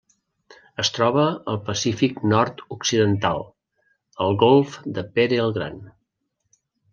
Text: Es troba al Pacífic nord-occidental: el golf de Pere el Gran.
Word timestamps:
Es 0.83 0.89
troba 0.93 1.25
al 1.51 1.59
Pacífic 1.67 2.17
nord-occidental: 2.31 3.45
el 4.29 4.35
golf 4.45 4.79
de 4.97 5.05
Pere 5.19 5.39
el 5.45 5.55
Gran. 5.61 5.79